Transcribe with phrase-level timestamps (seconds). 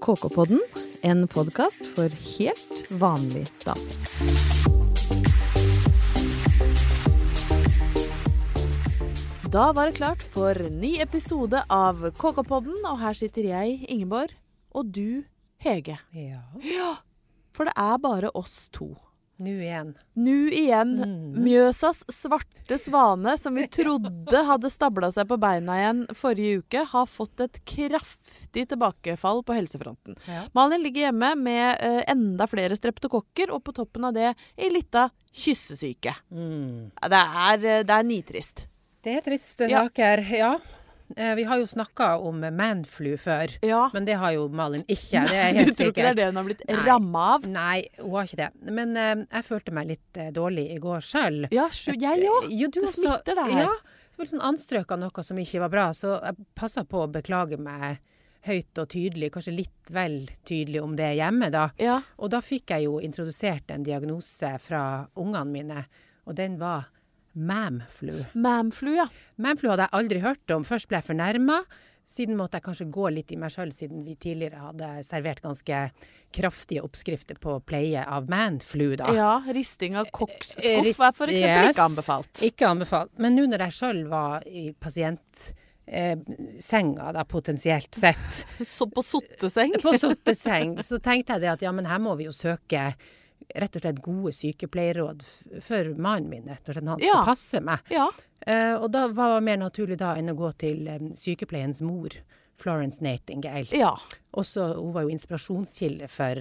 [0.00, 0.60] KK-podden,
[1.02, 3.96] en podkast for helt vanlig damer.
[9.52, 14.32] Da var det klart for ny episode av KK-podden, og her sitter jeg, Ingeborg,
[14.72, 15.22] og du,
[15.60, 15.98] Hege.
[16.16, 16.40] Ja.
[16.64, 16.94] Ja,
[17.52, 18.94] for det er bare oss to.
[19.40, 19.94] Nå igjen.
[20.20, 20.90] Nå igjen.
[21.00, 21.38] Mm.
[21.40, 27.06] Mjøsas svarte svane, som vi trodde hadde stabla seg på beina igjen forrige uke, har
[27.08, 30.18] fått et kraftig tilbakefall på helsefronten.
[30.28, 30.42] Ja.
[30.56, 35.08] Malin ligger hjemme med uh, enda flere streptokokker, og på toppen av det ei lita
[35.32, 36.12] kyssesyke.
[36.34, 36.90] Mm.
[37.00, 38.66] Det er, eh, det er nitrist.
[39.00, 39.86] Det er triste Ja.
[39.86, 40.52] saker, ja.
[40.54, 40.76] Eh,
[41.16, 43.88] Vi har jo snakka om manflu før, Ja.
[43.92, 45.24] men det har jo Malin ikke.
[45.28, 47.46] Det er Du tror ikke det er det hun har blitt ramma av?
[47.50, 48.50] Nei, hun har ikke det.
[48.70, 51.40] Men uh, jeg følte meg litt eh, dårlig i går sjøl.
[51.50, 52.46] Ja, jeg òg.
[52.50, 53.64] Det også- smitter, det her.
[53.66, 53.72] Ja.
[54.16, 57.10] Var litt sånn anstrøk av noe som ikke var bra, så jeg passa på å
[57.10, 57.98] beklage meg
[58.46, 61.70] høyt og tydelig, kanskje litt vel tydelig om det hjemme, da.
[61.80, 61.98] Ja.
[62.18, 65.82] Og da fikk jeg jo introdusert en diagnose fra ungene mine,
[66.26, 66.86] og den var
[67.40, 68.18] mamflu.
[68.34, 69.06] Mamflu, ja.
[69.40, 70.66] Mamflu hadde jeg aldri hørt om.
[70.68, 71.62] Først ble jeg fornærma.
[72.10, 75.82] Siden måtte jeg kanskje gå litt i meg sjøl, siden vi tidligere hadde servert ganske
[76.34, 79.12] kraftige oppskrifter på pleie av manflu, da.
[79.14, 81.76] Ja, risting av koksskuff Eh, er for eksempel yes.
[81.76, 82.42] ikke anbefalt.
[82.48, 83.12] Ikke anbefalt.
[83.22, 85.54] Men nå når jeg sjøl var i pasientsenga,
[85.86, 86.18] eh,
[86.58, 89.78] senga da, potensielt sett, Så på sotteseng.
[89.82, 92.88] på sotteseng, så tenkte jeg det at ja, men her må vi jo søke
[93.56, 95.22] rett og slett gode sykepleierråd
[95.62, 96.88] for mannen min, rett og slett.
[96.88, 97.24] Han skal Ja.
[97.26, 97.78] passe meg.
[97.90, 98.08] Ja.
[98.46, 102.08] Uh, og da var det mer naturlig da enn å gå til um, sykepleiens mor,
[102.60, 103.66] Florence Nightingale.
[103.72, 103.94] ja.
[104.36, 106.36] Også, hun var jo inspirasjonskilde for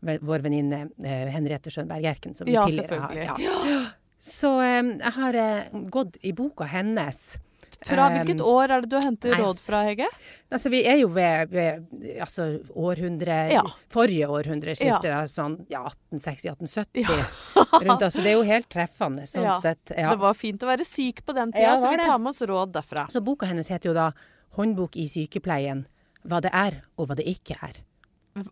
[0.00, 2.34] vår venninne uh, Henriette Schønberg Erken.
[2.38, 3.40] Som vi Ja, tidligere har-.
[3.40, 3.80] Ja.
[4.22, 7.36] Så um, jeg har uh, gått i boka hennes.
[7.84, 10.06] Fra hvilket år er det du henter råd altså- fra, Hege?
[10.52, 11.86] Altså, vi er jo ved, ved
[12.20, 13.62] altså, århundre Ja.
[13.90, 15.22] Forrige århundreskifte, Ja.
[15.26, 17.06] sånn ja, 1860-1870.
[17.82, 19.60] Rundt, altså, det er jo helt treffende, sånn Ja.
[19.60, 19.92] sett.
[19.96, 20.10] Ja.
[20.10, 22.06] Det var fint å være syk på den tida, Ja, så vi det.
[22.06, 23.06] tar med oss råd derfra.
[23.10, 24.12] Så boka hennes heter jo da
[24.56, 25.86] 'Håndbok i sykepleien'.
[26.26, 27.72] Hva det er, og hva det ikke er.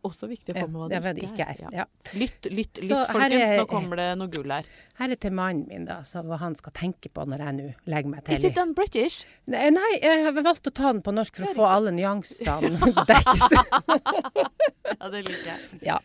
[0.04, 1.60] Også viktig å få med hva det det ikke er.
[1.72, 1.84] Ja.
[2.12, 3.32] Lytt, lytt, lytt, Så folkens.
[3.46, 4.66] er- Nå kommer det noe gull her.
[4.98, 7.68] Her er til mannen min, da, så hva han skal tenke på når jeg nå
[7.86, 8.34] legger meg til.
[8.34, 9.24] Is it on British?
[9.46, 12.76] Nei, nei, jeg har valgt å ta den på norsk for å få alle nyansene
[13.08, 13.56] dekket.
[15.00, 15.80] Ja, det liker jeg.
[15.86, 15.98] Ja.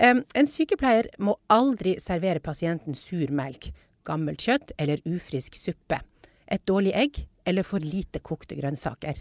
[0.00, 3.72] Um, en sykepleier må aldri servere pasienten sur melk,
[4.08, 6.00] gammelt kjøtt eller ufrisk suppe,
[6.48, 9.20] et dårlig egg eller for lite kokte grønnsaker.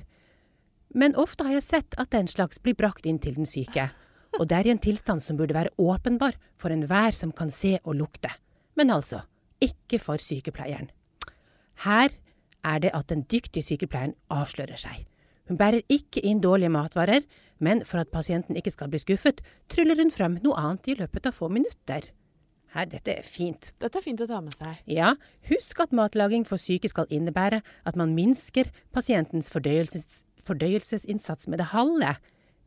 [0.94, 3.90] Men ofte har jeg sett at den slags blir brakt inn til den syke,
[4.40, 7.78] og det er i en tilstand som burde være åpenbar for enhver som kan se
[7.84, 8.32] og lukte.
[8.76, 9.24] Men altså,
[9.62, 10.92] ikke for sykepleieren.
[11.86, 12.12] Her
[12.64, 15.06] er det at den dyktige sykepleieren avslører seg.
[15.50, 17.26] Hun bærer ikke inn dårlige matvarer,
[17.60, 21.28] men for at pasienten ikke skal bli skuffet, tryller hun frem noe annet i løpet
[21.28, 22.08] av få minutter.
[22.72, 23.74] Her, dette er fint.
[23.84, 24.80] Dette er fint å ta med seg.
[24.88, 25.12] Ja,
[25.50, 31.72] husk at matlaging for syke skal innebære at man minsker pasientens fordøyelses, fordøyelsesinnsats med det
[31.74, 32.16] halve.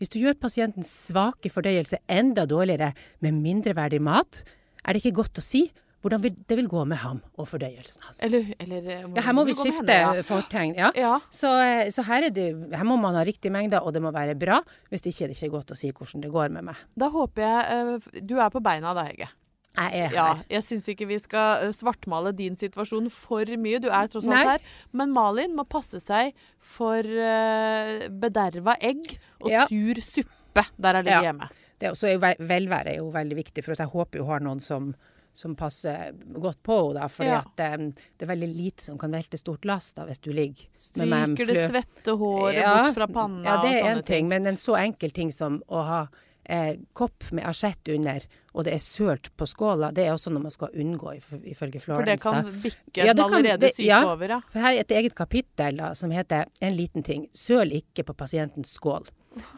[0.01, 2.93] Hvis du gjør pasientens svake fordøyelse enda dårligere
[3.25, 4.43] med mindreverdig mat,
[4.85, 5.69] er det ikke godt å si
[6.05, 8.19] hvordan vil, det vil gå med ham og fordøyelsen hans.
[8.27, 10.25] Eller, eller eh, Ja, her må vi skifte henne, ja.
[10.29, 10.75] fortegn.
[10.77, 10.91] Ja.
[11.01, 11.15] Ja.
[11.33, 14.13] Så, eh, så her, er det, her må man ha riktig mengde, og det må
[14.13, 14.59] være bra.
[14.93, 16.83] Hvis ikke er det ikke godt å si hvordan det går med meg.
[17.01, 19.31] Da håper jeg eh, Du er på beina da, Hege.
[19.75, 20.15] Jeg er her.
[20.15, 23.81] Ja, jeg syns ikke vi skal eh, svartmale din situasjon for mye.
[23.83, 24.45] Du er tross alt Nei.
[24.53, 24.69] her.
[24.93, 26.31] Men Malin må passe seg
[26.63, 29.67] for uh, bederva egg og Ja.
[29.67, 31.23] sur suppe der er det Ja.
[31.27, 31.49] hjemme.
[31.81, 34.95] Det er også, velvære er jo veldig viktig, for jeg håper hun har noen som,
[35.35, 37.09] som passer godt på henne.
[37.11, 37.41] fordi Ja.
[37.43, 40.69] at um, det er veldig lite som kan velte stort last da, hvis du ligger
[41.03, 44.57] med Stryker det svette håret bort fra panna Ja, det er en ting, men en
[44.57, 46.07] så enkel ting som å ha
[46.45, 48.25] eh, kopp med asjett under,
[48.55, 51.17] og det er sølt på skåla, det er også noe man skal unngå,
[51.51, 52.05] ifølge Florence.
[52.05, 54.01] For det kan bikke Ja, den allerede syke ja.
[54.13, 54.41] over, ja.
[54.53, 57.29] For her er et eget kapittel da, som heter En liten ting.
[57.33, 59.09] Søl ikke på pasientens skål.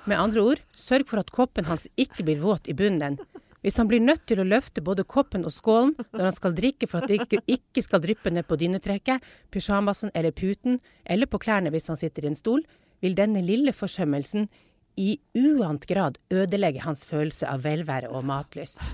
[0.06, 3.19] Med andre ord, sørg for at koppen hans ikke blir våt i bunnen.
[3.66, 6.87] Hvis han blir nødt til å løfte både koppen og skålen når han skal drikke
[6.87, 11.40] for at det ikke, ikke skal dryppe ned på dynetrekket, pysjamasen eller puten, eller på
[11.43, 12.62] klærne hvis han sitter i en stol,
[13.02, 14.46] vil denne lille forsømmelsen
[14.96, 18.81] i uant grad ødelegge hans følelse av velvære og matlyst.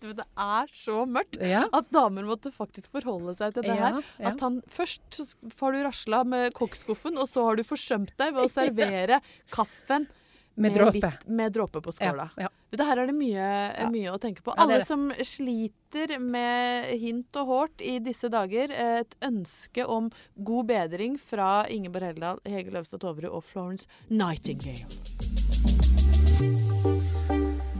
[0.00, 1.66] Det er så mørkt Ja.
[1.72, 3.98] at damer måtte faktisk forholde seg til det Ja, her.
[4.32, 5.20] At han Først
[5.60, 9.20] har du rasla med kokkskuffen, og så har du forsømt deg ved å servere
[9.52, 10.08] kaffen
[10.56, 10.92] Med dråpe.
[10.92, 12.30] litt- med dråpe på skåla.
[12.36, 12.84] Ja, ja.
[12.84, 14.54] Her er det mye, mye å tenke på.
[14.56, 14.86] Ja, det Alle det.
[14.86, 20.10] som sliter med hint og hårt i disse dager, eh, et ønske om
[20.42, 24.84] god bedring fra Ingeborg Heldal, Hege Løvstad Toverud og Florence Nightingale.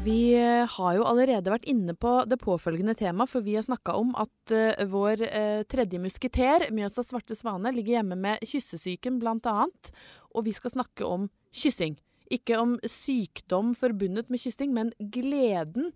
[0.04, 0.34] Vi
[0.68, 4.52] har jo allerede vært inne på det påfølgende temaet, for vi har snakka om at
[4.52, 9.90] uh, vår uh, tredje musketer, Mjøsas svarte svane, ligger hjemme med kyssesyken annet.
[10.34, 11.96] Og vi skal snakke om kyssing.
[12.32, 15.92] Ikke om sykdom forbundet med kysting, men gleden.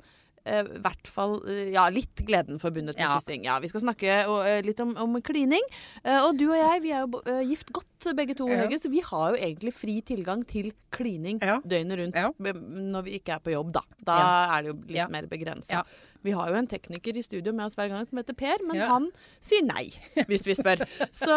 [0.49, 3.19] I hvert fall eh, Ja, litt gleden forbundet med Ja.
[3.19, 3.45] kyssing.
[3.45, 5.61] Ja, Vi skal snakke og, eh, litt om, om klining.
[6.07, 8.63] Uh, og du og jeg vi er jo eh, gift godt begge to, Ja.
[8.65, 11.59] Høge, så vi har jo egentlig fri tilgang til klining Ja.
[11.61, 13.83] døgnet rundt når vi ikke er på jobb, da.
[14.03, 14.19] Da
[14.57, 15.85] er det jo litt mer begrensa.
[16.19, 16.25] Ja.
[16.27, 18.77] Vi har jo en tekniker i studio med oss hver gang som heter Per, men
[18.77, 18.89] Ja.
[18.91, 19.07] han
[19.41, 19.87] sier nei
[20.29, 20.83] hvis vi spør.
[21.15, 21.35] Så,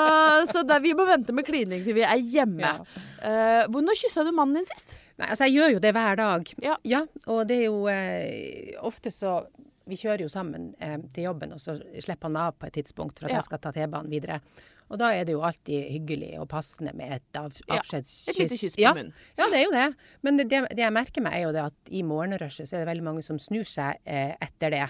[0.51, 2.61] så da, vi må vente med klining til vi er hjemme.
[2.65, 2.81] Ja.
[3.21, 4.97] Uh, hvor, når kyssa du mannen din sist?
[5.21, 6.53] Nei, altså jeg gjør jo det hver dag.
[6.65, 7.03] Ja.
[7.27, 9.43] og det er jo eh, ofte så
[9.85, 12.75] Vi kjører jo sammen eh, til jobben, og så slipper han meg av på et
[12.77, 13.39] tidspunkt for at Ja.
[13.41, 14.37] jeg skal ta T-banen videre.
[14.91, 17.79] Og da er det jo alltid hyggelig og passende med et av, Ja.
[17.79, 18.93] Et lite kyss på ja.
[18.97, 19.13] munnen.
[19.37, 19.85] Ja, det er jo det.
[20.21, 22.91] Men det, det jeg merker meg, er jo det at i morgenrushet så er det
[22.91, 24.89] veldig mange som snur seg eh, etter det.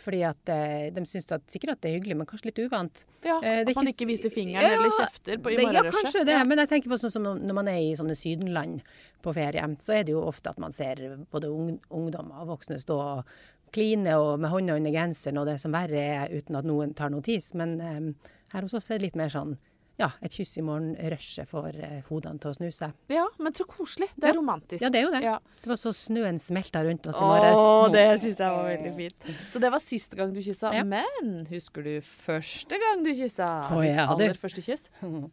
[0.00, 3.04] Fordi at eh, de syns at, sikkert at det er hyggelig, men kanskje litt uvant.
[3.26, 5.84] Ja, Eh, det At man ikke viser fingeren Ja, eller kjefter på, i morgenrushet.
[5.84, 6.36] Ja, kanskje det.
[6.38, 6.44] Ja.
[6.48, 8.82] Men jeg tenker på sånn som når man er i sånne sydenland
[9.24, 11.00] på ferie, så er det jo ofte at man ser
[11.32, 13.32] både ungdommer og voksne stå og
[13.74, 17.12] kline og med hånda under genseren og det som verre er, uten at noen tar
[17.12, 17.52] notis.
[17.58, 19.56] Men eh, her hos oss er det litt mer sånn
[20.00, 22.94] ja, et kyss i morgenrushet får eh, hodene til å snu seg.
[23.12, 24.06] ja, men så koselig.
[24.16, 24.38] Det er Ja.
[24.38, 24.80] romantisk.
[24.80, 25.20] Ja, det er jo det.
[25.26, 25.34] Ja.
[25.60, 27.92] Det var så snøen smelta rundt oss i Å, morges.
[27.92, 29.28] det syns jeg var veldig fint.
[29.52, 30.72] Så det var siste gang du kyssa.
[30.72, 30.84] Ja.
[30.84, 33.50] Men husker du første gang du kyssa?
[33.76, 34.88] Oh, Ditt aller første kyss?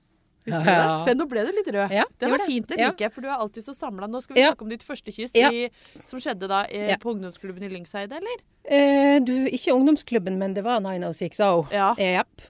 [0.47, 0.99] Husker du det?
[1.05, 1.91] Se, nå ble du litt rød.
[1.91, 2.67] Ja, det var fint.
[2.67, 4.07] Det liker jeg, for du er alltid så samla.
[4.11, 5.69] Nå skal vi snakke om ditt første kyss i,
[6.07, 8.43] som skjedde da eh, på ungdomsklubben i Lyngseid, eller?
[8.63, 11.67] Eh, du, ikke ungdomsklubben, men det var 906O.
[11.71, 11.93] Ja.
[11.99, 12.47] Japp.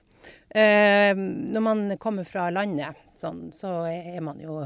[0.50, 4.62] Eh, når man kommer fra landet, sånn, så er man jo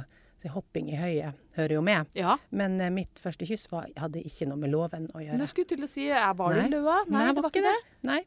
[0.50, 2.08] Hopping i høyet hører jo med.
[2.18, 2.36] Ja.
[2.50, 5.38] Men eh, mitt første kyss var, hadde ikke noe med loven å gjøre.
[5.38, 6.96] Nå skulle til å si jeg Var det du løa?
[7.12, 7.76] Nei, det var ikke det.
[8.08, 8.18] Nei.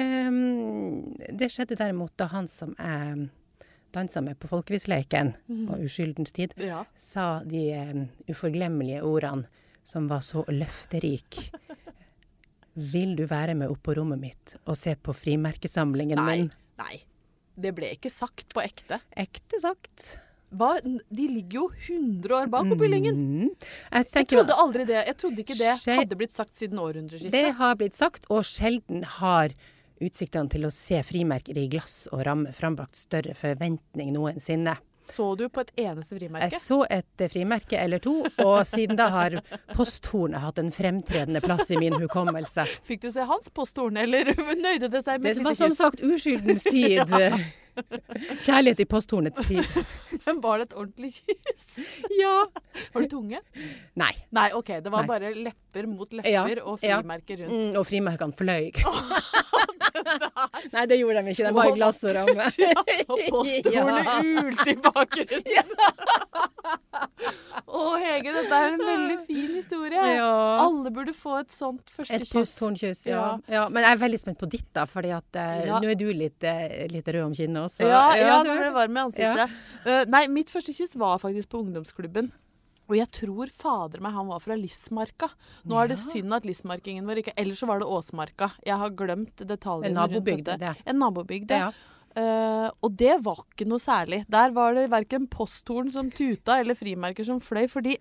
[0.00, 3.28] Ehm, det skjedde derimot da han som jeg
[3.92, 5.66] dansa med på Folkevisleiken mm.
[5.68, 6.84] og Uskyldens tid, Ja.
[6.96, 9.44] sa de em, uforglemmelige ordene
[9.84, 11.52] som var så løfterik.
[12.94, 16.36] Vil du være med opp på rommet mitt og se på frimerkesamlingen Nei.
[16.38, 16.52] min?
[16.80, 17.02] Nei.
[17.62, 19.00] Det ble ikke sagt på ekte.
[19.18, 20.14] Ekte sagt.
[20.52, 20.74] Hva?
[20.84, 22.88] De ligger jo 100 år bak oppi.
[23.08, 23.50] Mm.
[23.50, 25.00] Jeg, Jeg trodde aldri det.
[25.08, 27.32] Jeg trodde ikke det hadde blitt sagt siden århundreskiftet.
[27.32, 29.54] det har blitt sagt, og sjelden har
[30.02, 34.76] utsiktene til å se frimerker i glass og ramme frambrakt større forventning noensinne.
[35.08, 36.48] Så du på et eneste frimerke?
[36.52, 38.14] Jeg så et eh, frimerke eller to,
[38.44, 39.38] og siden da har
[39.74, 42.66] posthornet hatt en fremtredende plass i min hukommelse.
[42.86, 44.32] Fikk du se hans posthorn, eller
[44.66, 47.02] nøyde det seg med Det et var som sagt uskyldens tid.
[48.44, 49.64] Kjærlighet i posthornets tid.
[50.26, 51.78] Men var det et ordentlig kyss?
[52.22, 52.34] Ja.
[52.92, 53.40] Var det tunge?
[53.98, 54.12] Nei.
[54.34, 54.70] Nei, OK.
[54.84, 55.10] Det var Nei.
[55.10, 57.52] bare lepper mot lepper Ja, og frimerker rundt.
[57.72, 58.70] Mm, og frimerkene fløy.
[60.72, 61.46] Nei, det gjorde de ikke.
[61.48, 62.48] De var i glass og ramme.
[63.08, 64.18] Og posthornet Ja.
[64.42, 65.74] ulte i bakgrunnen.
[67.72, 70.02] Å, Hege, dette er en veldig fin historie.
[70.16, 70.28] Ja.
[70.62, 72.34] Alle burde få et sånt første Et kyss.
[72.34, 73.22] posthornkyss, ja.
[73.22, 73.56] Ja.
[73.56, 73.64] ja.
[73.72, 76.44] Men jeg er veldig spent på ditt, da, fordi at eh, nå er du litt,
[76.48, 77.88] eh, litt rød om kinnet også.
[77.88, 79.58] Ja, ja, du nå ble det varm i ansiktet.
[79.86, 82.32] Uh, nei, mitt første kyss var faktisk på ungdomsklubben.
[82.90, 85.30] Og jeg tror fader meg han var fra Lismarka.
[85.70, 88.50] Nå er det synd at Lismarkingen vår ikke Ellers så var det Åsmarka.
[88.66, 90.74] Jeg har glemt detaljene En rundt nabobygd, dette.
[90.84, 91.70] En nabobygd, ja.
[92.18, 94.22] Eh, og det var ikke noe særlig.
[94.32, 97.96] Der var det verken posthorn som tuta eller frimerker som fløy, fordi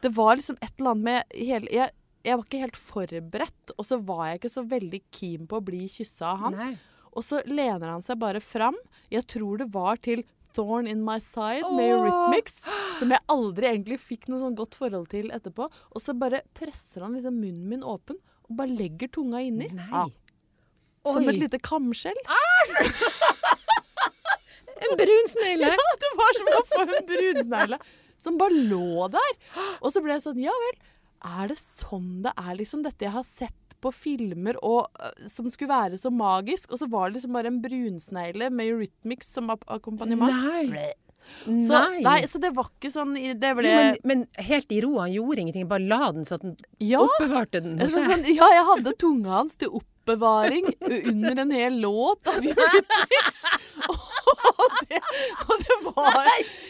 [0.00, 1.92] det var liksom et eller annet med hele jeg,
[2.24, 5.64] jeg var ikke helt forberedt, og så var jeg ikke så veldig keen på å
[5.64, 6.58] bli kyssa av han.
[6.58, 6.72] Nei.
[7.10, 8.76] Og så lener han seg bare fram.
[9.10, 10.22] Jeg tror det var til
[10.54, 11.96] Thorn in My Side med Åh!
[11.96, 12.56] Eurythmics,
[12.98, 15.68] som jeg aldri egentlig fikk noe sånn godt forhold til etterpå.
[15.68, 18.18] Og så bare presser han liksom munnen min åpen
[18.50, 19.68] og bare legger tunga inni.
[19.74, 19.88] Nei.
[19.90, 20.08] Ja,
[21.14, 22.18] som et lite kamskjell.
[24.86, 25.72] En brun snegle!
[25.80, 27.78] Ja, det var som å få en brunsnegle
[28.20, 29.34] som bare lå der.
[29.80, 30.78] Og så ble jeg sånn, ja vel,
[31.40, 35.46] er det sånn det er liksom dette jeg har sett på filmer og, øh, som
[35.52, 36.72] skulle være så magisk?
[36.74, 40.36] Og så var det liksom bare en brunsnegle med Eurythmics som ak- akkompagnement.
[40.68, 40.90] Nei.
[41.44, 42.18] Så, nei.
[42.26, 45.44] så det var ikke sånn Det ble Jo, men, men helt i ro, han gjorde
[45.44, 45.68] ingenting.
[45.70, 47.00] Bare la den så at den Ja!
[47.06, 47.76] oppbevarte den.
[47.78, 50.72] Jeg hos sånn, ja, jeg hadde tunga hans til oppbevaring
[51.12, 53.40] under en hel låt av Eurythmics.
[55.50, 55.94] Og det, og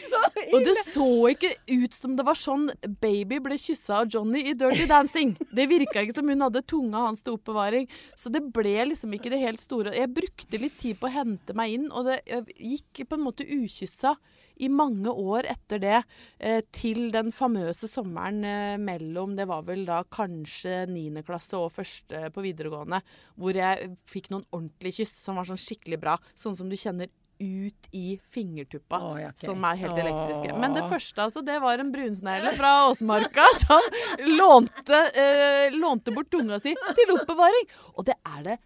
[0.09, 2.67] så var Og det så ikke ut som det var sånn
[3.01, 5.33] baby ble kyssa av Johnny i Dirty Dancing.
[5.51, 7.87] Det virka ikke som hun hadde tunga hans til oppbevaring.
[8.19, 9.95] Så det ble liksom ikke det helt store.
[9.95, 12.21] Jeg brukte litt tid på å hente meg inn, og det
[12.57, 14.15] gikk på en måte ukyssa
[14.61, 15.99] i mange år etter det,
[16.39, 21.23] eh, til den famøse sommeren eh, mellom Det var vel da kanskje 9.
[21.25, 23.01] klasse og første på videregående,
[23.39, 26.17] hvor jeg fikk noen ordentlige kyss som var sånn skikkelig bra.
[26.37, 27.09] Sånn som du kjenner
[27.41, 29.43] ut i fingertuppa, oh, ja, ok.
[29.43, 30.55] som er helt elektriske.
[30.61, 33.87] Men det første, altså, det var en brunsnegle fra Åsmarka som
[34.29, 37.71] lånte, eh, lånte bort tunga si til oppbevaring.
[37.97, 38.59] Og det er det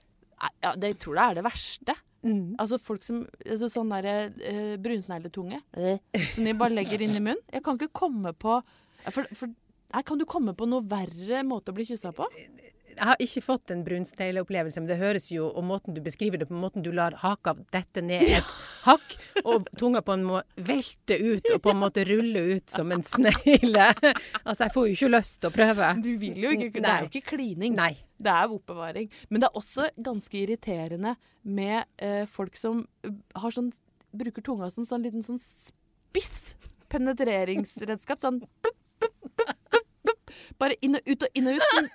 [0.61, 1.95] ja, det, Jeg tror det er det verste.
[2.25, 2.55] Mm.
[2.59, 5.99] Altså folk som altså Sånn derre eh, brunsnegletunge eh,
[6.33, 7.43] som de bare legger inn i munnen.
[7.53, 8.57] Jeg kan ikke komme på
[9.13, 9.51] for, for,
[9.93, 12.25] nei, Kan du komme på noe verre måte å bli kyssa på?
[12.95, 16.47] Jeg har ikke fått en brunsnegleopplevelse, men det høres jo, og måten du beskriver det
[16.49, 18.53] på, måten du lar haka dette ned et
[18.85, 22.91] hakk, og tunga på en måte velte ut og på en måte rulle ut som
[22.95, 23.89] en snegle.
[24.43, 25.91] Altså, jeg får jo ikke lyst til å prøve.
[26.05, 27.75] Du vil jo ikke Det er jo ikke klining.
[27.77, 27.93] Nei.
[28.15, 29.09] Det er oppbevaring.
[29.29, 33.73] Men det er også ganske irriterende med eh, folk som eh, har sånn
[34.15, 36.55] Bruker tunga som sånn liten sånn spiss
[36.87, 38.21] penetreringsredskap.
[38.23, 38.74] Sånn plupp.
[40.61, 41.69] Bare inn og ut og inn og ut.
[41.75, 41.89] Sånn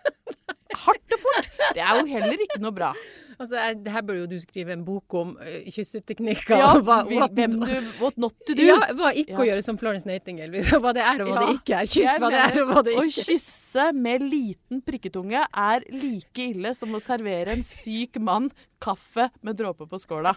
[0.85, 1.51] hardt og fort.
[1.75, 2.93] Det er jo heller ikke noe bra.
[3.41, 6.59] Altså, det her burde jo du skrive en bok om uh, kysseteknikker.
[6.61, 7.71] Ja, hva, what, hvem du
[8.03, 8.67] What not to do.
[8.69, 10.61] Ja, hva ikke å gjøre som Florence Nightingale.
[10.61, 11.89] Hva det er og hva Ja, det ikke er.
[11.89, 13.23] Kyss hva det er og hva det ikke er.
[13.23, 18.51] Å kysse med liten prikketunge er like ille som å servere en syk mann
[18.81, 20.35] kaffe med dråper på skåla.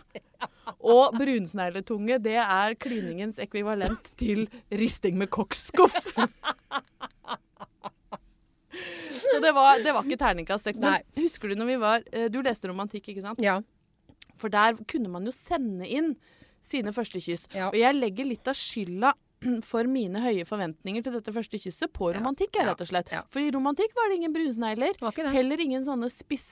[0.79, 5.99] Og brunsnegletunge, det er kliningens ekvivalent til risting med koksskuff.
[9.13, 10.79] Så det var, det var ikke terningkast seks.
[10.83, 13.39] Men husker du når vi var eh, Du leste romantikk, ikke sant?
[13.43, 13.59] Ja.
[14.37, 16.15] For der kunne man jo sende inn
[16.63, 17.45] sine første kyss.
[17.53, 17.69] Ja.
[17.69, 19.13] Og jeg legger litt av skylda
[19.69, 22.69] for mine høye forventninger til dette første kysset på romantikk, Ja.
[22.71, 23.11] rett og slett.
[23.11, 23.23] Ja.
[23.33, 24.95] For i romantikk var det ingen brunsnegler.
[25.33, 26.45] Heller ingen sånne spiss,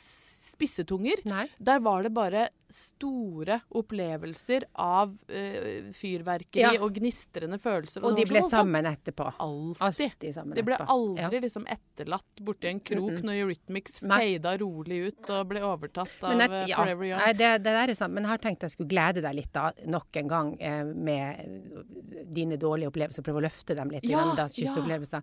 [0.62, 1.26] spissetunger.
[1.26, 1.48] Nei.
[1.58, 6.86] Der var det bare store opplevelser av uh, fyrverkeri Ja.
[6.86, 8.04] og gnistrende følelser.
[8.06, 8.62] Og og de ble voldsomt.
[8.62, 9.28] sammen etterpå.
[9.42, 10.14] Alltid.
[10.56, 11.42] De ble aldri Ja.
[11.44, 16.32] liksom etterlatt borti en krok når Eurythmics feida fada rolig ut og ble overtatt av
[16.34, 17.20] eh, jeg, ja, Forever Young.
[17.22, 18.14] nei, det, det der er sant.
[18.14, 22.26] Men jeg har tenkt jeg skulle glede deg litt da, nok en gang eh, med
[22.32, 23.26] dine dårlige opplevelser.
[23.26, 24.08] Prøve å løfte dem litt.
[24.10, 25.22] Ja, da, ja.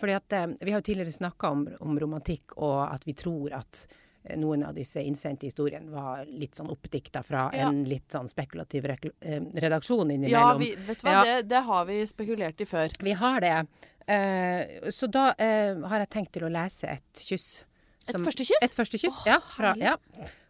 [0.00, 3.52] Fordi at eh, Vi har jo tidligere snakka om, om romantikk, og at vi tror
[3.60, 3.96] at eh,
[4.36, 7.68] noen av disse innsendte historiene var litt sånn oppdikta fra Ja.
[7.68, 10.30] en litt sånn spekulativ redaksjon innimellom.
[10.30, 11.24] Ja, vi, vet du hva, Ja.
[11.24, 12.92] det, det har vi spekulert i før.
[13.00, 13.66] Vi har det.
[14.10, 17.64] Eh, så da eh, har jeg tenkt til å lese et kyss.
[18.08, 18.62] Et første kyss?
[18.62, 19.96] Et første kyss, oh, ja, fra, ja.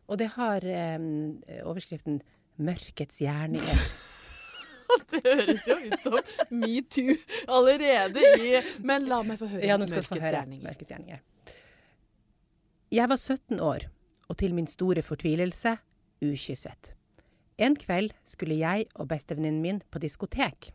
[0.08, 0.98] Og det har eh,
[1.64, 2.22] overskriften
[2.60, 3.90] 'Mørkets gjerninger'.
[5.10, 6.16] Det høres jo ut som
[6.50, 7.14] metoo
[7.46, 10.40] allerede i Men la meg få høre Ja, nå skal du få høre.
[10.50, 11.20] Mørkets gjerninger.
[12.90, 13.84] Jeg var 17 år,
[14.30, 15.76] og til min store fortvilelse
[16.24, 16.92] ukysset.
[17.60, 20.70] En kveld skulle jeg og bestevenninnen min på diskotek.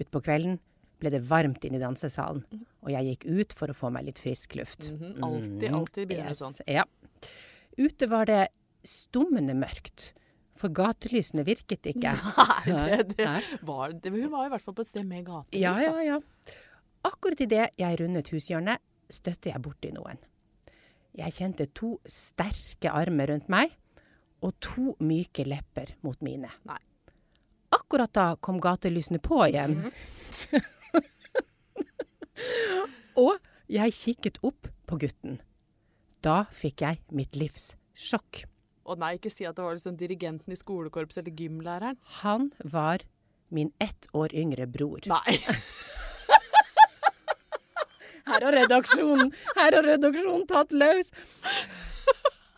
[0.00, 0.58] Utpå kvelden
[1.00, 2.44] ble det varmt inn i dansesalen,
[2.80, 4.88] og jeg gikk ut for å få meg litt frisk luft.
[4.94, 6.56] Mhm, Alltid, alltid begynner det sånn.
[6.70, 6.86] Ja.
[7.76, 8.42] Ute var det
[8.86, 10.12] stummende mørkt,
[10.56, 12.14] for gatelysene virket ikke.
[12.70, 13.28] Nei, det, det
[13.66, 15.60] var, det, hun var i hvert fall på et sted med gatelys.
[15.60, 16.54] Ja, ja, ja.
[17.04, 18.80] Akkurat idet jeg rundet hushjørnet,
[19.12, 20.16] støtte jeg borti noen.
[21.16, 23.72] Jeg kjente to sterke armer rundt meg,
[24.44, 26.50] og to myke lepper mot mine.
[26.68, 26.80] Nei.
[27.76, 29.78] Akkurat da kom gatelysene på igjen.
[33.24, 33.40] og
[33.72, 35.40] jeg kikket opp på gutten.
[36.24, 38.44] Da fikk jeg mitt livs sjokk.
[38.86, 41.98] Å nei, ikke si at det var liksom dirigenten i skolekorpset eller gymlæreren.
[42.22, 43.02] Han var
[43.48, 45.00] min ett år yngre bror.
[45.10, 45.40] Nei.
[48.26, 51.12] Her har redaksjonen, her har redaksjonen tatt løs.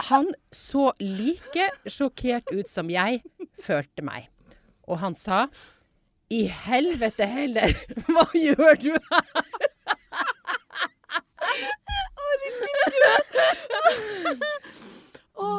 [0.09, 3.21] Han så like sjokkert ut som jeg
[3.61, 4.29] følte meg.
[4.89, 5.47] Og han sa
[6.33, 7.75] I helvete heller,
[8.09, 9.45] hva gjør du her?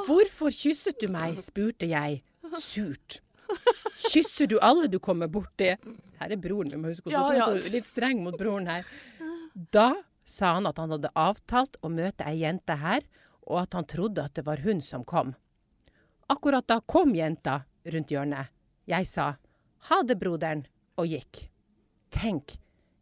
[0.08, 1.40] Hvorfor kysset du meg?
[1.44, 2.22] spurte jeg
[2.60, 3.20] surt.
[4.10, 5.72] Kysser du alle du kommer borti?
[6.20, 7.48] Her er broren, vi må huske Ja, ja.
[7.72, 8.84] litt streng mot broren her.
[9.60, 9.92] Da
[10.24, 13.04] sa han at han hadde avtalt å møte ei jente her,
[13.50, 15.34] og at han trodde at det var hun som kom.
[16.32, 18.54] Akkurat da kom jenta rundt hjørnet.
[18.88, 19.34] Jeg sa
[19.90, 20.66] ha det, broderen,
[21.00, 21.50] og gikk.
[22.14, 22.56] Tenk,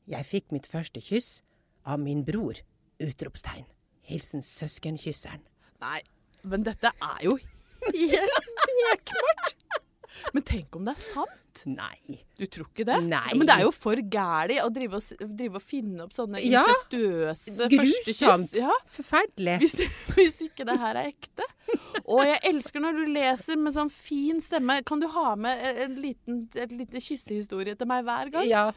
[0.09, 1.41] jeg fikk mitt første kyss
[1.85, 2.59] av min bror!
[2.97, 3.67] Utropstegn.
[4.07, 5.43] Hilsen søskenkysseren.
[5.83, 6.01] nei.
[6.47, 7.35] Men dette er jo
[7.91, 9.65] helt bekmørkt.
[10.33, 11.33] Men tenk om det er sant?
[11.65, 12.19] Nei.
[12.37, 12.99] Du tror ikke det?
[13.07, 13.21] Nei.
[13.31, 16.37] Ja, men det er jo for gæli å drive og, drive og finne opp sånne
[16.45, 16.61] Ja.
[16.69, 18.53] incestuøse Ja, Grusomt.
[18.59, 19.55] Ja, Forferdelig.
[19.63, 19.73] hvis,
[20.13, 21.47] hvis ikke det her er ekte.
[22.05, 24.83] Og jeg elsker når du leser med sånn fin stemme.
[24.85, 28.45] Kan du ha med en liten, en liten kyssehistorie til meg hver gang?
[28.47, 28.67] Ja.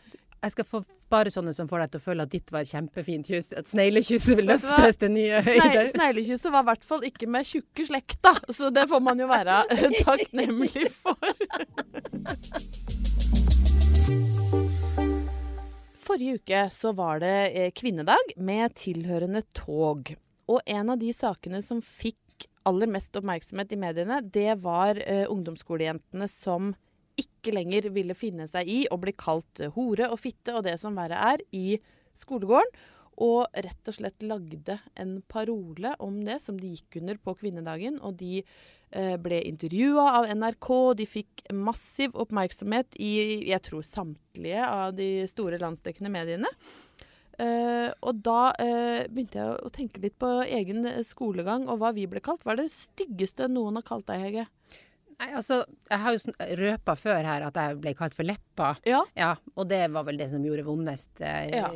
[0.40, 0.80] Jeg skal få
[1.10, 3.52] bare sånne som får deg til å føle at ditt var et kjempefint kyss.
[3.58, 5.90] At sneglekysset vil løftes til nye høyder.
[5.92, 9.60] Sneglekysset var i hvert fall ikke med tjukke slekta, så det får man jo være
[10.06, 11.18] takknemlig for.
[16.00, 20.14] Forrige uke så var det eh, kvinnedag med tilhørende tog.
[20.50, 25.26] Og en av de sakene som fikk aller mest oppmerksomhet i mediene, det var eh,
[25.30, 26.72] ungdomsskolejentene som
[27.20, 30.96] ikke lenger ville finne seg i å bli kalt hore og fitte og det som
[30.98, 31.78] verre er, i
[32.18, 32.74] skolegården.
[33.20, 37.98] Og rett og slett lagde en parole om det som de gikk under på kvinnedagen.
[38.00, 43.12] Og de eh, ble intervjua av NRK, og de fikk massiv oppmerksomhet i
[43.50, 46.48] jeg tror samtlige av de store landsdekkende mediene.
[47.40, 52.08] Eh, og da eh, begynte jeg å tenke litt på egen skolegang og hva vi
[52.08, 52.44] ble kalt.
[52.44, 54.48] Hva er det styggeste noen har kalt deg, Hege?
[55.20, 55.58] Nei, altså,
[55.90, 58.70] jeg har jo røpa før her at jeg ble kalt for leppa.
[58.88, 59.02] Ja.
[59.18, 61.68] Ja, og det var vel det som gjorde vondest, eh, Ja.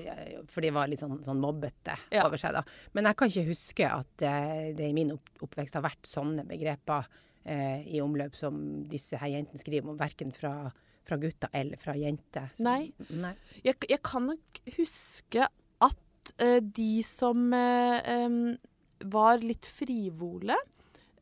[0.48, 2.24] for de var litt sånn, sånn mobbete Ja.
[2.26, 2.62] over seg da.
[2.94, 6.46] Men jeg kan ikke huske at eh, det i min opp oppvekst har vært sånne
[6.48, 7.04] begreper
[7.44, 10.72] eh, i omløp som disse her jentene skriver om, verken fra,
[11.04, 12.48] fra gutter eller fra jenter.
[12.56, 12.92] Så- Nei.
[13.10, 13.34] Nei.
[13.62, 15.44] Jeg, jeg kan nok huske
[15.84, 18.56] at eh, de som eh, em,
[19.04, 20.56] var litt frivole,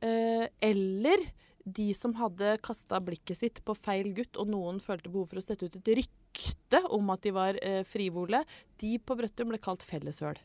[0.00, 1.26] eh, eller
[1.64, 5.44] de som hadde kasta blikket sitt på feil gutt, og noen følte behov for å
[5.44, 8.42] sette ut et rykte om at de var eh, frivole,
[8.82, 10.40] de på Brøttum ble kalt felleshøl.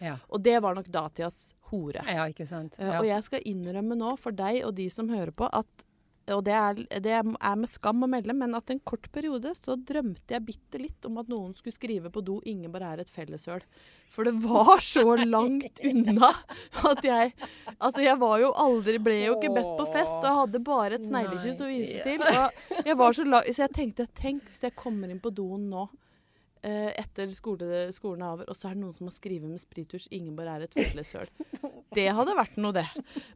[0.00, 0.18] Ja.
[0.28, 2.04] Og det var nok datidas hore.
[2.06, 2.78] ja, ikke sant.
[2.78, 3.00] Eh, Ja.
[3.00, 5.84] Og jeg skal innrømme nå for deg og de som hører på, at
[6.32, 9.74] og det er, det er med skam å melde, men at en kort periode så
[9.76, 13.60] drømte jeg bitte litt om at noen skulle skrive på do 'Ingeborg er et felleshøl'.
[14.08, 15.04] For det var så
[15.36, 16.32] langt unna
[16.80, 17.34] at jeg
[17.80, 21.04] Altså, jeg var jo aldri Ble jo ikke bedt på fest og hadde bare et
[21.06, 22.20] sneglekyss å vise til.
[22.22, 25.68] Og jeg var så la så jeg tenkte Tenk hvis jeg kommer inn på doen
[25.70, 25.88] nå.
[26.64, 29.60] eh, etter skole, skolen er over, og så er det noen som har skrevet med
[29.60, 31.28] sprittusj 'Ingeborg er et fuglesøl'.
[31.94, 32.86] Det hadde vært noe, det.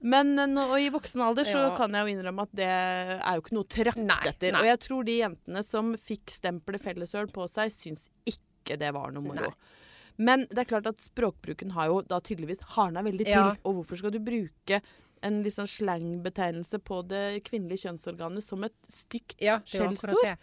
[0.02, 1.76] Men eh, nå, og i voksen alder så Ja.
[1.76, 4.52] kan jeg jo innrømme at det er jo ikke noe å trakte etter.
[4.52, 4.60] nei.
[4.62, 9.12] Og jeg tror de jentene som fikk stempelet fellesøl på seg, syns ikke det var
[9.12, 9.52] noe moro.
[10.18, 13.34] Men det er klart at språkbruken har jo da tydeligvis hardna veldig til.
[13.38, 13.52] Ja.
[13.64, 14.82] Og hvorfor skal du bruke
[15.22, 20.38] en litt sånn slangbetegnelse på det kvinnelige kjønnsorganet som et stygt Ja, skjellsord?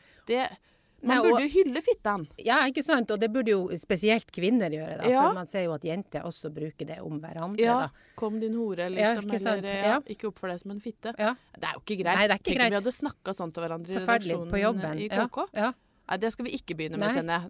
[1.06, 2.28] Nei, man og- burde jo hylle fittaen.
[2.40, 3.12] Ja, ikke sant?
[3.12, 5.10] Og det burde jo spesielt kvinner gjøre, da.
[5.10, 5.28] Ja.
[5.28, 7.90] For man ser jo at jenter også bruker det om hverandre, Ja, da.
[8.16, 9.30] kom din hore, Ja, liksom.
[9.30, 9.58] ikke sant?
[9.60, 10.00] Eller ja, Ja.
[10.02, 11.14] ikke oppfør deg som en fitte.
[11.20, 11.36] Ja.
[11.54, 12.16] Det er jo ikke greit.
[12.16, 14.58] Nei, det er ikke Tenk om vi hadde snakka sånn til hverandre i redaksjonen På
[14.62, 14.98] jobben.
[15.00, 15.28] i Ja.
[15.28, 15.50] KK.
[15.54, 15.74] Ja.
[16.06, 17.48] Nei, det skal vi ikke begynne med, kjenner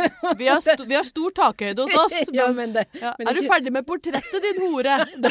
[0.40, 2.14] Vi, har vi har stor takhøyde hos oss.
[2.34, 3.12] ja, men, men det, ja.
[3.22, 4.96] Er du ferdig med portrettet, din hore?
[5.24, 5.30] Det,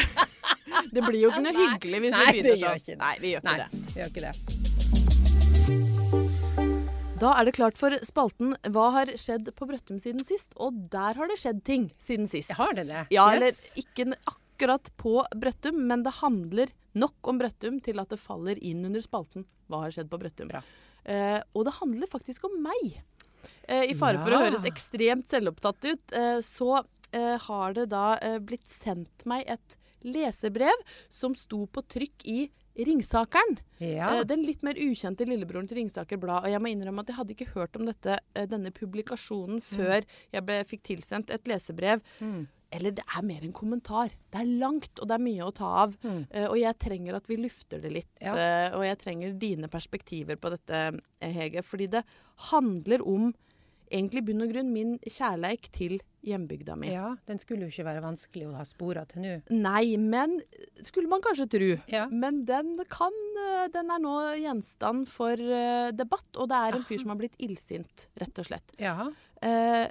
[0.94, 2.98] det blir jo ikke noe hyggelig hvis Nei, vi begynner sånn.
[3.00, 3.68] Nei, vi gjør ikke Nei, det.
[3.90, 4.32] det gjør ikke det.
[7.20, 10.54] Da er det klart for spalten Hva har skjedd på Brøttum siden sist?
[10.62, 12.54] Og der har det skjedd ting siden sist.
[12.56, 13.02] Har det det?
[13.12, 13.36] Ja, Yes.
[13.36, 13.50] eller
[13.82, 18.84] ikke akkurat på Brøttum, men det handler nok om Brøttum til at det faller inn
[18.88, 20.48] under spalten Hva har skjedd på Brøttum?
[20.54, 20.62] Bra.
[21.10, 23.00] Eh, og det handler faktisk om meg.
[23.66, 28.14] Eh, I fare for å høres ekstremt selvopptatt ut, eh, så eh, har det da
[28.22, 32.40] eh, blitt sendt meg et leserbrev som sto på trykk i
[32.78, 33.58] Ringsakeren.
[33.78, 34.20] Ja.
[34.20, 36.44] Eh, Den litt mer ukjente lillebroren til Ringsaker Blad.
[36.46, 40.04] Og jeg må innrømme at jeg hadde ikke hørt om dette, eh, denne publikasjonen før
[40.32, 42.00] jeg ble, fikk tilsendt et lesebrev.
[42.20, 42.46] Mm.
[42.72, 44.12] Eller det er mer en kommentar.
[44.30, 45.96] Det er langt, og det er mye å ta av.
[46.04, 46.26] Mm.
[46.30, 48.10] Eh, og jeg trenger at vi lufter det litt.
[48.20, 48.34] Ja.
[48.76, 51.62] og jeg trenger dine perspektiver på dette, Hege.
[51.62, 52.04] Fordi det
[52.50, 53.34] handler om
[53.90, 56.90] egentlig bunn og grunn min kjærleik til hjembygda mi.
[56.92, 59.36] ja, den skulle jo ikke være vanskelig å ha spora til nå.
[59.50, 60.38] Nei, men
[60.82, 61.70] skulle man kanskje tro.
[61.92, 62.06] Ja.
[62.12, 66.84] Men den kan eh, Den er nå gjenstand for eh, debatt, og det er en
[66.86, 68.76] fyr som har blitt illsint, rett og slett.
[68.80, 69.10] Ja.
[69.42, 69.88] Eh,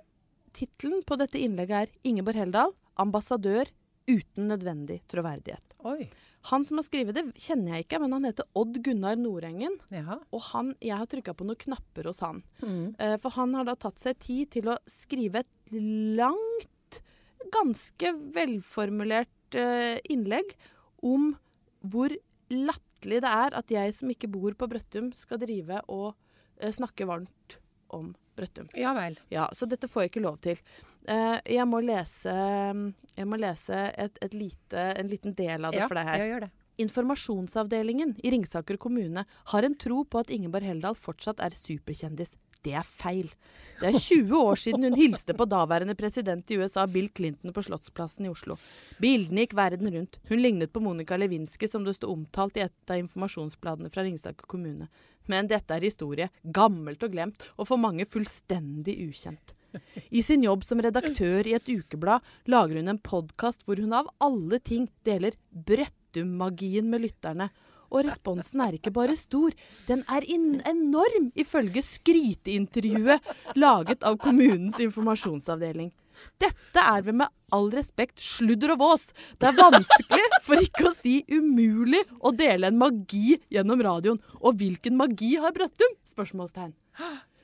[0.53, 3.69] Tittelen på dette innlegget er 'Ingeborg Heldal, ambassadør
[4.09, 5.77] uten nødvendig troverdighet'.
[5.85, 6.09] Oi.
[6.49, 9.75] Han som har skrevet det, kjenner jeg ikke, men han heter Odd Gunnar Nordengen.
[10.35, 12.41] Og han, jeg har trykka på noen knapper hos han.
[12.63, 12.95] Mm.
[12.99, 15.75] Uh, for han har da tatt seg tid til å skrive et
[16.19, 17.01] langt,
[17.53, 20.55] ganske velformulert uh, innlegg
[21.05, 21.31] om
[21.79, 22.13] hvor
[22.49, 27.07] latterlig det er at jeg som ikke bor på Brøttum, skal drive og uh, snakke
[27.09, 27.59] varmt
[27.95, 28.69] om Brøttum.
[28.79, 29.19] Ja vel.
[29.33, 30.61] Ja, så dette får jeg ikke lov til.
[31.09, 32.33] Eh, jeg må lese,
[33.17, 36.23] jeg må lese et, et lite, en liten del av det Ja, for deg her.
[36.23, 36.51] ja, gjør det.
[36.79, 42.35] informasjonsavdelingen i Ringsaker kommune har en tro på at Ingeborg Heldal fortsatt er superkjendis.
[42.63, 43.29] Det er feil.
[43.79, 47.63] Det er 20 år siden hun hilste på daværende president i USA, Bill Clinton, på
[47.63, 48.57] Slottsplassen i Oslo.
[48.99, 50.17] Bildene gikk verden rundt.
[50.27, 54.47] Hun lignet på Monica Lewinsky, som det sto omtalt i et av informasjonsbladene fra Ringsaker
[54.51, 54.89] kommune.
[55.29, 56.29] Men dette er historie.
[56.43, 59.55] Gammelt og glemt, og for mange fullstendig ukjent.
[60.09, 64.09] I sin jobb som redaktør i et ukeblad lager hun en podkast hvor hun av
[64.23, 67.51] alle ting deler Brøttum-magien med lytterne.
[67.89, 69.53] Og responsen er ikke bare stor,
[69.87, 75.89] den er enorm, ifølge skryteintervjuet laget av kommunens informasjonsavdeling.
[76.41, 79.07] Dette er vel med all respekt sludder og vås.
[79.41, 84.21] Det er vanskelig, for ikke å si umulig, å dele en magi gjennom radioen.
[84.39, 85.97] Og hvilken magi har Brøttum?
[86.09, 86.75] Spørsmålstegn.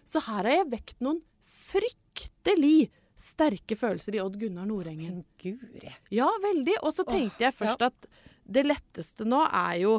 [0.06, 1.24] Så her har jeg vekt noen
[1.66, 5.24] fryktelig sterke følelser i Odd Gunnar Nordengen.
[6.14, 6.78] Ja, veldig.
[6.84, 8.10] Og så tenkte jeg først at
[8.46, 9.96] det letteste nå er jo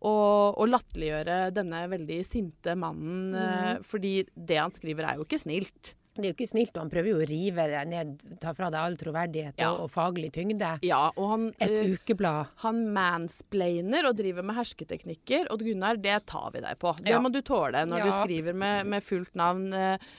[0.00, 0.12] å,
[0.56, 3.34] å latterliggjøre denne veldig sinte mannen.
[3.34, 3.84] Mm.
[3.86, 5.94] fordi det han skriver er jo ikke snilt.
[6.16, 8.68] Det er jo ikke snilt, og han prøver jo å rive deg ned, ta fra
[8.72, 9.70] deg all troverdighet ja.
[9.70, 10.72] og, og, faglig tyngde.
[10.86, 12.50] Ja, og han, Et uh, ukeblad.
[12.64, 15.46] Han mansplainer og driver med hersketeknikker.
[15.54, 16.96] Odd Gunnar, det tar vi deg på.
[16.98, 17.22] Det ja.
[17.22, 18.10] må du tåle når ja.
[18.10, 19.70] du skriver med, med fullt navn.
[19.70, 20.12] Uh,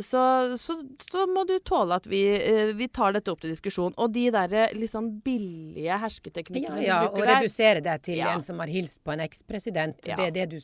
[0.00, 0.22] så,
[0.58, 0.76] så,
[1.10, 3.92] så, må du tåle at vi, eh, vi, tar dette opp til diskusjon.
[4.00, 8.32] Og de derre liksom billige hersketeknikkene ja, ja, der Og redusere det til ja.
[8.32, 10.00] en som har hilst på en ekspresident.
[10.08, 10.16] Ja.
[10.20, 10.60] Det er det du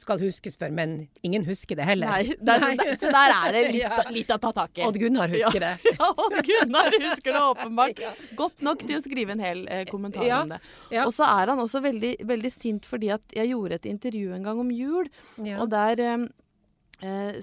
[0.00, 2.08] skal huskes for, men ingen husker det heller.
[2.12, 2.76] Nei, der, Nei.
[3.00, 4.04] Så, der er det litt, ja.
[4.12, 4.84] litt å ta tak i.
[4.86, 5.72] Odd Gunnar husker det.
[6.00, 8.04] Ja, Odd Gunnar husker det åpenbart.
[8.40, 10.60] Godt nok til å skrive en hel eh, kommentar om det.
[11.04, 14.46] Og så er han også veldig, veldig, sint fordi at jeg gjorde et intervju en
[14.46, 15.08] gang om jul,
[15.56, 16.28] og der eh,
[17.02, 17.36] eh,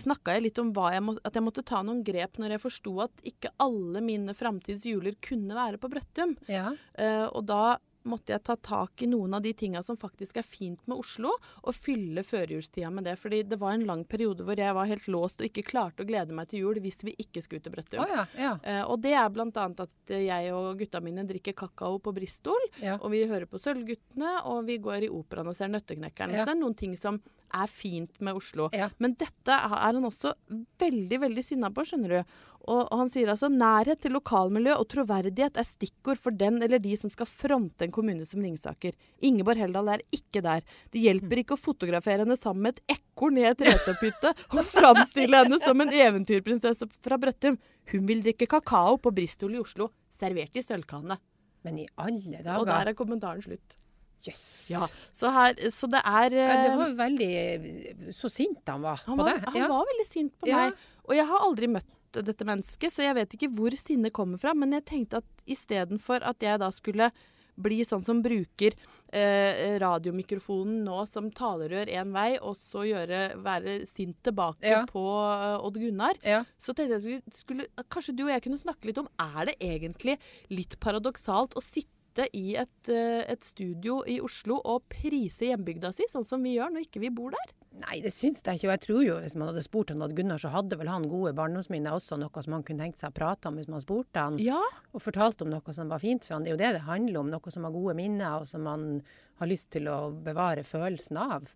[0.00, 2.94] snakka jeg litt om jeg må, at jeg måtte ta noen grep når jeg forsto
[3.06, 6.36] at ikke alle mine framtidsjuler kunne være på Brøttum.
[6.50, 6.72] Ja.
[6.98, 7.76] Eh, og da
[8.08, 11.32] måtte jeg ta tak i noen av de tinga som faktisk er fint med Oslo,
[11.62, 13.16] og fylle førjulstida med det.
[13.20, 16.08] Fordi det var en lang periode hvor jeg var helt låst og ikke klarte å
[16.08, 18.02] glede meg til jul hvis vi ikke skulle til Brøttum.
[18.04, 18.54] Oh, ja, ja.
[18.62, 19.48] eh, og det er bl.a.
[19.86, 22.98] at jeg og gutta mine drikker kakao på Bristol, ja.
[23.00, 26.34] og vi hører på Sølvguttene, og vi går i operaen og ser Nøtteknekkeren.
[26.34, 27.20] Det er noen ting som
[27.54, 28.68] er fint med Oslo.
[28.98, 30.34] Men dette er han også
[30.80, 32.36] veldig, veldig sinna på, skjønner du.
[32.70, 36.94] Og, han sier altså nærhet til lokalmiljø og troverdighet er stikkord for den eller de
[36.96, 38.96] som skal fronte en kommune som Ringsaker.
[39.24, 40.64] Ingeborg Heldal er ikke der.
[40.94, 45.44] Det hjelper ikke å fotografere henne sammen med et ekorn i et retepytte og framstille
[45.44, 47.60] henne som en eventyrprinsesse fra Brøttum.
[47.92, 51.18] Hun vil drikke kakao på Bristol i Oslo, servert i sølvkanne.
[51.64, 52.60] Men i alle dager.
[52.60, 53.76] Og der er kommentaren slutt.
[54.24, 54.70] Yes.
[54.72, 54.80] Ja,
[55.12, 59.26] så, her, så, det er ja, Det var veldig Så sint han var han på
[59.26, 59.50] var, det.
[59.50, 59.66] Han ja.
[59.68, 60.78] var veldig sint på meg.
[61.04, 61.90] Og jeg har aldri møtt
[62.22, 64.54] dette mennesket, så jeg vet ikke hvor sinnet kommer fra.
[64.54, 67.10] Men jeg tenkte at istedenfor at jeg da skulle
[67.54, 68.74] bli sånn som bruker
[69.14, 74.82] eh, radiomikrofonen nå som talerør én vei, og så gjøre, være sint tilbake ja.
[74.90, 76.42] på uh, Odd Gunnar, ja.
[76.58, 79.56] så tenkte jeg skulle, skulle, Kanskje du og jeg kunne snakke litt om Er det
[79.62, 80.18] egentlig
[80.52, 85.92] litt paradoksalt å sitte sitte i et, eh, et, studio i Oslo og prise hjembygda
[85.92, 87.52] si, sånn som vi gjør når ikke vi bor der?
[87.74, 88.68] Nei, det syns jeg ikke.
[88.68, 91.08] Og jeg tror jo hvis man hadde spurt han Odd Gunnar, så hadde vel han
[91.10, 94.20] gode barndomsminner også, noe som han kunne tenkt seg å prate om hvis man spurte
[94.20, 94.38] han.
[94.38, 94.62] Ja.
[94.92, 96.46] Og fortalte om noe som var fint for han.
[96.46, 97.30] Det er jo det det handler om.
[97.34, 99.02] Noe som har gode minner, og som man
[99.40, 101.50] har lyst til å bevare følelsen av.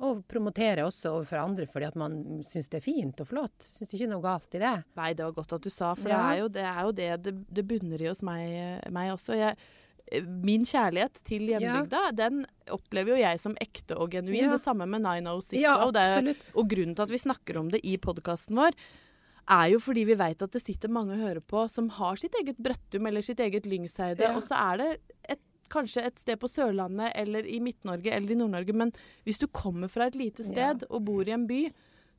[0.00, 2.14] Og promotere også overfor andre fordi at man
[2.48, 3.58] syns det er fint og flott.
[3.62, 4.74] Syns ikke noe galt i det.
[4.98, 6.18] Nei, det var godt at du sa, for ja.
[6.18, 9.38] det, er jo, det, er jo det, det, det bunner i hos meg, meg også.
[9.38, 9.54] Jeg
[10.44, 12.14] min kjærlighet til hjembygda, ja.
[12.16, 12.42] den
[12.74, 14.48] opplever jo jeg som ekte og genuin.
[14.48, 14.54] Ja.
[14.54, 15.54] Det samme med 906.
[15.60, 18.76] Ja, og, det, og, grunnen til at vi snakker om det i podkasten vår,
[19.50, 22.34] er jo fordi vi veit at det sitter mange og hører på som har sitt
[22.38, 24.32] eget Brøttum eller sitt eget Lyngseide.
[24.36, 24.90] Og så er det
[25.36, 28.90] et, kanskje et sted på Sørlandet eller i Midt-Norge eller i Nord-Norge, men
[29.26, 31.64] hvis du kommer fra et lite sted og bor i en by,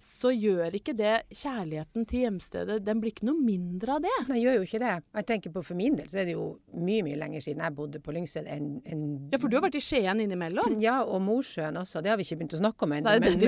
[0.01, 4.13] så gjør ikke det kjærligheten til hjemstedet Den blir ikke noe mindre av det.
[4.31, 4.93] Nei, gjør jo ikke det.
[5.19, 7.75] Jeg tenker på For min del så er det jo mye mye lenger siden jeg
[7.77, 10.79] bodde på Lyngsted enn en Ja, for du har vært i Skien innimellom?
[10.81, 12.01] Ja, og Mosjøen også.
[12.01, 13.15] Det har vi ikke begynt å snakke om ennå.
[13.21, 13.45] Men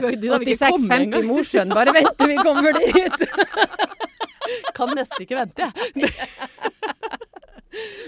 [0.53, 3.27] 86-50 Mosjøen, bare vent til vi kommer dit!
[4.77, 6.11] kan nesten ikke vente, jeg.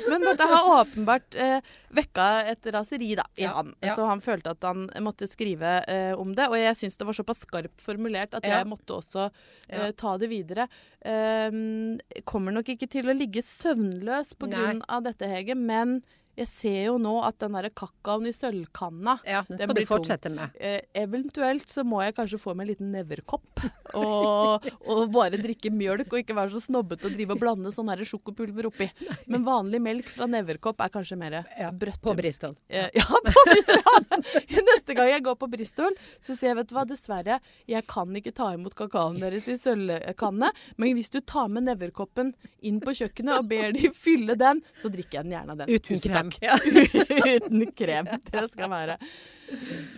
[0.09, 3.73] Men dette har åpenbart eh, vekka et raseri da, i ja, han.
[3.83, 3.95] Ja.
[3.97, 6.49] Så han følte at han måtte skrive eh, om det.
[6.51, 8.59] Og jeg syns det var såpass skarpt formulert at ja.
[8.59, 9.29] jeg måtte også
[9.69, 10.67] eh, ta det videre.
[11.05, 14.71] Um, kommer nok ikke til å ligge søvnløs pga.
[15.05, 15.99] dette, Hege, men
[16.35, 19.85] Jeg ser jo nå at den derre kakaoen i sølvkanna Ja, den Den skal du
[19.87, 20.35] fortsette tung.
[20.35, 20.55] med.
[20.59, 23.63] eh, Eventuelt så må jeg kanskje få meg en liten neverkopp.
[23.95, 27.87] Og, og bare drikke mjølk, og ikke være så snobbete og drive og blande sånn
[27.93, 28.89] her sjokopulver oppi.
[29.31, 32.03] Men vanlig melk fra neverkopp er kanskje mer Ja, brøttums.
[32.03, 32.57] På Bristol.
[32.69, 33.79] Eh, Ja, på Bristol.
[33.85, 34.61] Ja.
[34.65, 38.11] Neste gang jeg går på Bristol, så sier jeg vet du hva, dessverre, jeg kan
[38.15, 42.33] ikke ta imot kakaoen deres i sølvkanne, men hvis du tar med neverkoppen
[42.65, 45.71] inn på kjøkkenet og ber de fylle den, så drikker jeg den gjerne av den.
[45.75, 46.59] Uten Tusen krem.
[47.15, 47.35] Ja.
[47.35, 48.07] Uten krem.
[48.31, 48.95] Det skal være.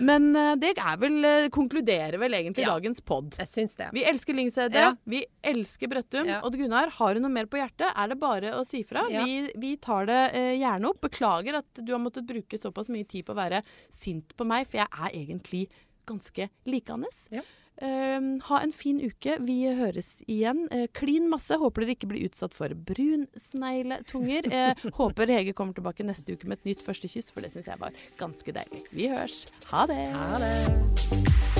[0.03, 2.73] Men eh, det er vel eh, konkluderer vel egentlig Ja.
[2.75, 3.35] dagens pod.
[3.39, 3.87] Jeg syns det.
[3.95, 4.75] Vi elsker Lyngseidet.
[4.83, 4.91] Ja.
[5.07, 6.27] vi elsker Brøttum.
[6.27, 6.41] Ja.
[6.47, 9.05] Odd Gunnar, har du noe mer på hjertet, er det bare å si fra.
[9.11, 11.01] Vi, vi tar det eh, gjerne opp.
[11.07, 13.63] Beklager at du har måttet bruke såpass mye tid på å være
[13.93, 15.65] sint på meg, for jeg er egentlig
[16.07, 17.25] ganske likandes.
[17.35, 17.41] Ja.
[17.81, 19.37] Eh, ha en fin uke.
[19.45, 20.65] Vi høres igjen.
[20.73, 21.57] Eh, klin masse.
[21.57, 24.51] Håper dere ikke blir utsatt for brunsnegletunger.
[24.57, 27.67] Eh, håper Hege kommer tilbake neste uke med et nytt første kyss, for det syns
[27.69, 28.81] jeg var ganske deilig.
[28.95, 29.43] Vi hørs.
[29.69, 30.01] Ha det.
[30.15, 31.56] Ha det.